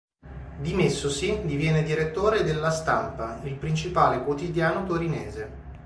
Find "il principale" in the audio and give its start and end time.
3.43-4.23